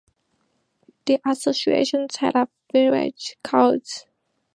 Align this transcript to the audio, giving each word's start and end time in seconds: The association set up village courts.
The 1.05 1.19
association 1.27 2.07
set 2.09 2.35
up 2.35 2.49
village 2.73 3.37
courts. 3.43 4.07